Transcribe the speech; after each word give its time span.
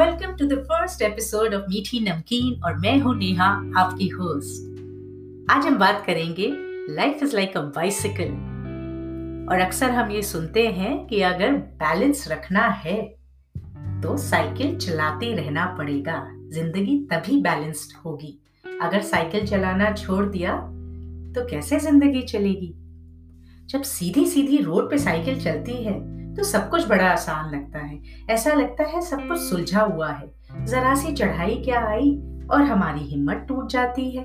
Welcome 0.00 0.32
to 0.36 0.46
the 0.46 0.54
first 0.58 1.02
episode 1.02 1.54
of 1.54 1.62
Meethi 1.62 1.98
Namkeen 2.00 2.62
और 2.64 2.76
मैं 2.78 2.96
हूँ 2.98 3.14
नेहा, 3.16 3.46
आपकी 3.76 4.06
होस्ट 4.08 5.50
आज 5.50 5.66
हम 5.66 5.76
बात 5.78 6.02
करेंगे 6.06 6.46
life 6.94 7.22
is 7.22 7.34
like 7.36 7.56
a 7.56 7.60
bicycle 7.60 8.30
और 9.50 9.60
अक्सर 9.60 9.90
हम 9.90 10.10
ये 10.10 10.22
सुनते 10.22 10.66
हैं 10.66 11.06
कि 11.06 11.20
अगर 11.22 11.52
बैलेंस 11.52 12.28
रखना 12.28 12.66
है 12.66 12.96
तो 14.02 14.16
साइकिल 14.16 14.76
चलाते 14.76 15.32
रहना 15.34 15.66
पड़ेगा। 15.78 16.16
ज़िंदगी 16.48 16.98
तभी 17.12 17.40
बैलेंस्ड 17.40 17.96
होगी। 18.04 18.38
अगर 18.82 19.02
साइकिल 19.02 19.46
चलाना 19.46 19.92
छोड़ 19.92 20.24
दिया 20.26 20.56
तो 21.34 21.46
कैसे 21.48 21.80
ज़िंदगी 21.80 22.22
चलेगी? 22.22 22.72
जब 23.66 23.82
सीधी 23.82 24.26
सीधी 24.26 24.58
रोड 24.58 24.90
पे 24.90 24.98
साइकिल 24.98 25.40
चलती 25.40 25.84
है 25.84 26.19
तो 26.40 26.44
सब 26.44 26.68
कुछ 26.70 26.88
बड़ा 26.88 27.04
आसान 27.04 27.50
लगता 27.54 27.78
है। 27.78 28.02
ऐसा 28.30 28.52
लगता 28.54 28.84
है 28.84 29.00
सब 29.00 29.26
कुछ 29.28 29.38
सुलझा 29.38 29.80
हुआ 29.80 30.08
है। 30.08 30.30
जरा 30.64 30.94
सी 30.94 31.12
चढ़ाई 31.12 31.54
क्या 31.54 31.80
आई 31.80 32.10
और 32.50 32.62
हमारी 32.62 33.00
हिम्मत 33.00 33.44
टूट 33.48 33.68
जाती 33.68 34.10
है। 34.10 34.24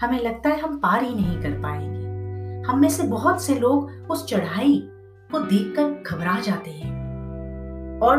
हमें 0.00 0.20
लगता 0.20 0.50
है 0.50 0.60
हम 0.60 0.76
पार 0.76 1.04
ही 1.04 1.14
नहीं 1.14 1.40
कर 1.40 1.50
पाएँगे। 1.50 2.68
हम 2.68 2.80
में 2.80 2.88
से 2.88 3.02
बहुत 3.02 3.42
से 3.42 3.54
लोग 3.54 4.10
उस 4.10 4.26
चढ़ाई 4.26 4.82
को 5.32 5.38
देखकर 5.38 6.02
घबरा 6.06 6.38
जाते 6.40 6.70
हैं 6.70 8.00
और 8.00 8.16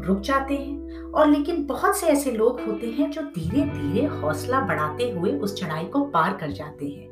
रुक 0.00 0.20
जाते 0.20 0.54
हैं। 0.54 1.12
और 1.12 1.26
लेकिन 1.26 1.66
बहुत 1.66 1.96
से 1.96 2.06
ऐसे 2.06 2.32
लोग 2.32 2.60
होते 2.60 2.86
हैं 2.86 3.10
जो 3.10 3.22
धीरे 3.22 3.62
धीरे 3.62 4.06
हौसला 4.06 4.60
बढ़ाते 4.60 5.10
हुए 5.10 5.32
उस 5.32 5.60
चढ़ाई 5.60 5.84
को 5.84 6.04
पार 6.04 6.32
कर 6.32 6.50
जाते 6.50 6.86
हैं। 6.86 7.08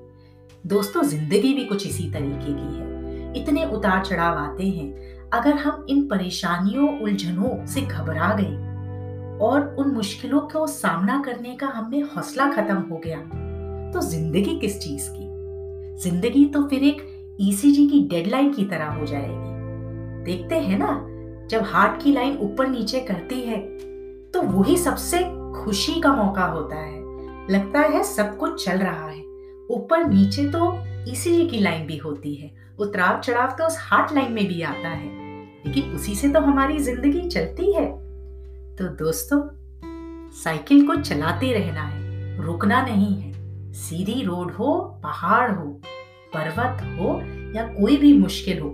दोस्तों, 0.67 1.03
ज़िंदगी 1.03 1.55
भी 1.55 1.65
कुछ 1.65 1.87
इसी 1.87 2.11
तरीके 2.11 2.55
की 2.55 2.79
है। 2.79 2.95
इतने 3.37 3.65
उतार 3.65 4.05
चढ़ाव 4.05 4.39
आते 4.39 4.65
हैं। 4.65 5.16
अगर 5.37 5.55
हम 5.55 5.87
इन 5.91 6.07
परेशानियों, 6.09 6.89
उलझनों 7.01 7.67
से 7.67 7.81
घबरा 7.81 8.33
गए 8.35 8.65
और 9.47 9.75
उन 9.79 9.91
मुश्किलों 9.95 10.41
को 10.43 10.67
सामना 10.67 11.23
करने 11.27 11.55
का 11.57 11.67
हमें 11.69 12.03
हौसला 12.05 12.51
खत्म 12.53 12.77
हो 12.83 13.01
गया 13.05 13.19
तो 13.93 14.01
ज़िंदगी 14.03 14.59
किस 14.61 14.79
चीज़ 14.81 15.09
की? 15.11 15.27
ज़िंदगी 16.03 16.45
तो 16.47 16.63
फिर 16.69 16.83
एक 16.85 17.03
ईसीजी 17.41 17.87
की 17.89 18.01
डेडलाइन 18.09 18.53
की 18.53 18.65
तरह 18.65 18.93
हो 18.93 19.07
जाएगी। 19.07 20.25
देखते 20.25 20.55
हैं 20.57 20.79
ना, 20.79 20.89
जब 21.51 21.63
हार्ट 21.65 22.03
की 22.03 22.13
लाइन 22.13 22.37
ऊपर 22.41 22.69
नीचे 22.69 23.01
करती 23.01 23.41
है 23.41 23.61
तो 24.31 24.43
वही 24.43 24.77
सबसे 24.79 25.23
खुशी 25.55 26.01
का 26.01 26.13
मौका 26.15 26.45
होता 26.47 26.77
है। 26.77 27.05
लगता 27.51 27.81
है 27.81 28.03
सब 28.05 28.37
कुछ 28.39 28.65
चल 28.65 28.79
रहा 28.79 29.07
है। 29.07 29.21
ऊपर 29.71 30.05
नीचे 30.05 30.47
तो 30.51 30.73
ईसीजी 31.09 31.47
की 31.47 31.61
लाइन 31.61 31.87
भी 31.87 31.97
होती 31.97 32.35
है। 32.35 32.51
उतराव 32.79 33.21
चढ़ाव 33.21 33.55
तो 33.59 33.67
उस 33.67 33.77
हार्ट 33.81 34.13
लाइन 34.15 34.33
में 34.33 34.47
भी 34.49 34.63
आता 34.63 34.89
है। 34.89 35.16
लेकिन 35.67 35.95
उसी 35.95 36.15
से 36.15 36.29
तो 36.29 36.41
हमारी 36.41 36.79
ज़िंदगी 36.79 37.29
चलती 37.29 37.73
है। 37.73 37.87
तो 38.77 38.89
दोस्तों, 38.97 39.41
साइकिल 40.35 40.87
को 40.87 40.95
चलाते 40.97 41.53
रहना 41.53 41.83
है, 41.83 42.45
रुकना 42.45 42.81
नहीं 42.83 43.15
है। 43.15 43.73
सीधी 43.73 44.23
रोड 44.23 44.53
हो, 44.53 45.01
पहाड़ 45.03 45.51
हो, 45.51 45.65
पर्वत 46.35 46.83
हो 46.99 47.21
या 47.57 47.67
कोई 47.73 47.97
भी 47.97 48.13
मुश्किल 48.19 48.59
हो, 48.61 48.69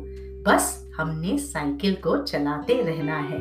बस 0.47 0.93
हमने 0.97 1.37
साइकिल 1.39 1.95
को 1.95 2.17
चलाते 2.19 2.83
रहना 2.83 3.19
है। 3.19 3.39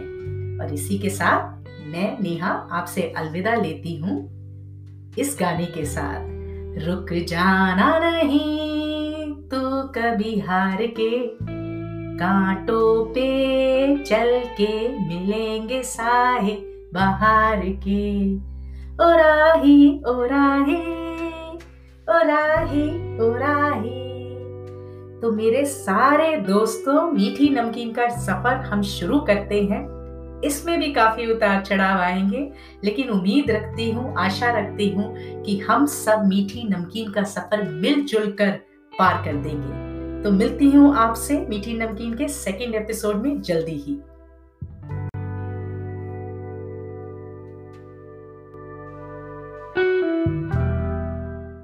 और 0.59 0.73
इसी 0.73 0.97
के 0.99 1.09
साथ 1.09 1.69
मैं 1.88 2.17
नेहा 2.21 2.52
आपसे 2.71 3.02
अलविदा 3.17 3.55
लेती 3.55 3.95
हूँ 3.97 4.17
इस 5.19 5.38
गाने 5.39 5.65
के 5.65 5.86
साथ। 5.86 6.30
रुक 6.80 7.13
जाना 7.30 7.88
नहीं 7.99 9.31
तो 9.49 9.81
कभी 9.95 10.39
हार 10.39 10.86
के 10.99 11.09
कांटों 12.22 13.05
पे 13.05 13.97
चल 14.03 14.44
के 14.45 14.88
मिलेंगे 14.89 15.83
साहे 15.83 16.53
बाहर 16.94 17.61
के। 17.66 18.36
ओ 18.95 19.09
राही 19.09 20.02
ओ 20.08 20.23
राही 20.23 20.75
ओ 22.08 22.19
राही 22.23 22.88
ओ 23.17 23.33
राही। 23.36 23.89
तो 25.21 25.32
मेरे 25.32 25.65
सारे 25.65 26.37
दोस्तों, 26.37 27.11
मीठी 27.11 27.49
नमकीन 27.49 27.92
का 27.92 28.09
सफ़र 28.09 28.55
हम 28.55 28.82
शुरू 28.82 29.20
करते 29.20 29.64
हैं। 29.64 30.42
इसमें 30.42 30.80
भी 30.80 30.92
काफ़ी 30.93 31.32
उतार 31.32 31.61
चढ़ाव 31.61 31.99
आएँगे, 31.99 32.52
लेकिन 32.83 33.09
उम्मीद 33.09 33.52
रखती 33.52 33.92
हूँ, 33.92 34.15
आशा 34.17 34.59
रखती 34.59 34.89
हूँ 34.89 35.14
कि 35.43 35.59
हम 35.59 35.86
सब 35.86 36.26
मीठी 36.26 36.64
नमकीन 36.64 37.11
का 37.11 37.23
सफ़र 37.23 37.70
मिलजुल 37.70 38.32
कर 38.32 38.52
पार 38.99 39.26
कर 39.26 39.33
देंगे। 39.33 39.90
तो 40.23 40.32
मिलती 40.32 40.70
हूँ 40.71 40.93
आपसे 40.95 41.37
मीठी 41.49 41.73
नमकीन 41.73 42.14
के 42.14 42.27
सेकेंड 42.27 42.76
एपिसोड 42.76 43.15
में 43.15 43.42
जल्दी 43.42 43.76
ही। 43.77 43.98